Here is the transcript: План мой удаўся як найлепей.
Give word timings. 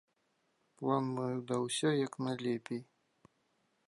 План 0.79 1.03
мой 1.17 1.33
удаўся 1.41 1.89
як 2.07 2.17
найлепей. 2.29 2.81